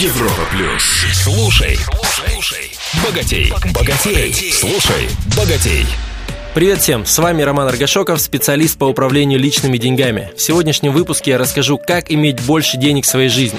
[0.00, 0.84] Европа плюс.
[1.12, 2.70] Слушай, слушай,
[3.04, 5.86] богатей, богатей, слушай, богатей.
[6.54, 10.30] Привет всем, с вами Роман Аргашоков, специалист по управлению личными деньгами.
[10.36, 13.58] В сегодняшнем выпуске я расскажу, как иметь больше денег в своей жизни.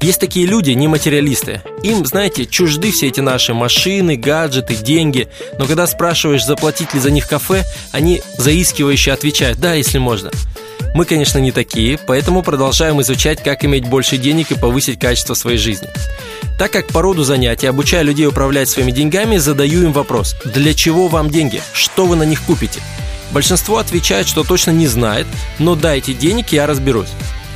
[0.00, 1.60] Есть такие люди, не материалисты.
[1.82, 5.26] Им, знаете, чужды все эти наши машины, гаджеты, деньги.
[5.58, 10.30] Но когда спрашиваешь, заплатить ли за них кафе, они заискивающе отвечают «да, если можно».
[10.94, 15.58] Мы, конечно, не такие, поэтому продолжаем изучать, как иметь больше денег и повысить качество своей
[15.58, 15.88] жизни.
[16.56, 21.08] Так как по роду занятий обучая людей управлять своими деньгами, задаю им вопрос «Для чего
[21.08, 21.60] вам деньги?
[21.72, 22.80] Что вы на них купите?»
[23.32, 25.26] Большинство отвечает, что точно не знает,
[25.58, 27.10] но дайте денег, я разберусь.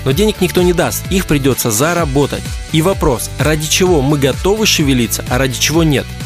[0.04, 2.42] Но денег никто не даст, их придется заработать.
[2.72, 6.06] И вопрос, ради чего мы готовы шевелиться, а ради чего нет–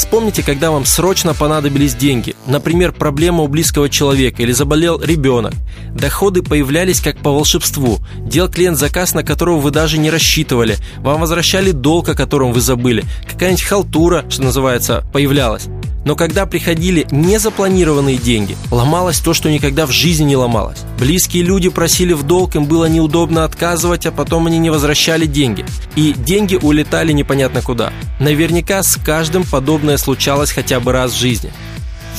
[0.00, 2.34] Вспомните, когда вам срочно понадобились деньги.
[2.46, 5.52] Например, проблема у близкого человека или заболел ребенок.
[5.94, 7.98] Доходы появлялись как по волшебству.
[8.16, 10.78] Дел клиент заказ, на которого вы даже не рассчитывали.
[11.00, 13.04] Вам возвращали долг, о котором вы забыли.
[13.30, 15.68] Какая-нибудь халтура, что называется, появлялась.
[16.04, 20.78] Но когда приходили незапланированные деньги, ломалось то, что никогда в жизни не ломалось.
[20.98, 25.64] Близкие люди просили в долг, им было неудобно отказывать, а потом они не возвращали деньги.
[25.96, 27.92] И деньги улетали непонятно куда.
[28.18, 31.52] Наверняка с каждым подобное случалось хотя бы раз в жизни.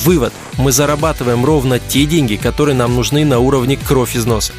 [0.04, 0.32] Вывод.
[0.58, 4.52] Мы зарабатываем ровно те деньги, которые нам нужны на уровне кровь из носа.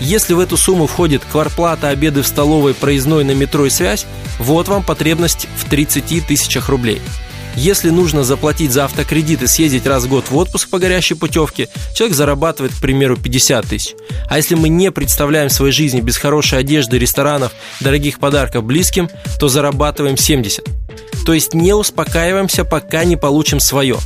[0.00, 4.06] Если в эту сумму входит кварплата, обеды в столовой, проездной на метро и связь,
[4.40, 7.00] вот вам потребность в 30 тысячах рублей–
[7.56, 11.68] если нужно заплатить за автокредит и съездить раз в год в отпуск по горящей путевке,
[11.94, 13.94] человек зарабатывает, к примеру, 50 тысяч.
[14.28, 19.48] А если мы не представляем своей жизни без хорошей одежды, ресторанов, дорогих подарков близким, то
[19.48, 20.64] зарабатываем 70.
[21.24, 23.98] То есть не успокаиваемся, пока не получим свое.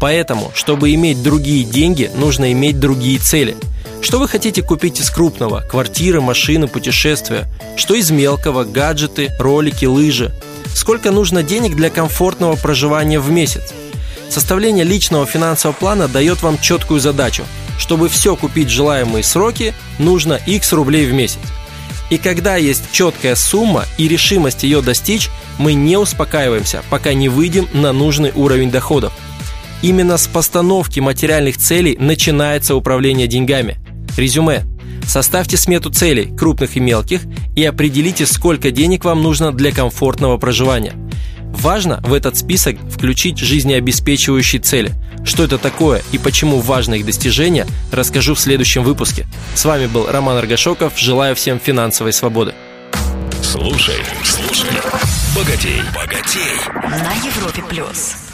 [0.00, 3.56] Поэтому, чтобы иметь другие деньги, нужно иметь другие цели.
[4.00, 5.60] Что вы хотите купить из крупного?
[5.60, 7.46] Квартиры, машины, путешествия.
[7.76, 8.64] Что из мелкого?
[8.64, 10.32] Гаджеты, ролики, лыжи.
[10.74, 13.72] Сколько нужно денег для комфортного проживания в месяц?
[14.28, 17.44] Составление личного финансового плана дает вам четкую задачу.
[17.78, 21.38] Чтобы все купить в желаемые сроки, нужно X рублей в месяц.
[22.10, 27.68] И когда есть четкая сумма и решимость ее достичь, мы не успокаиваемся, пока не выйдем
[27.72, 29.12] на нужный уровень доходов.
[29.82, 33.78] Именно с постановки материальных целей начинается управление деньгами.
[34.16, 34.64] Резюме.
[35.06, 37.22] Составьте смету целей, крупных и мелких,
[37.56, 40.94] и определите, сколько денег вам нужно для комфортного проживания.
[41.52, 44.92] Важно в этот список включить жизнеобеспечивающие цели.
[45.24, 49.26] Что это такое и почему важно их достижение, расскажу в следующем выпуске.
[49.54, 50.96] С вами был Роман Аргашоков.
[50.96, 52.54] Желаю всем финансовой свободы.
[53.42, 54.70] Слушай, слушай,
[55.34, 56.56] богатей, богатей.
[56.82, 58.29] На Европе плюс.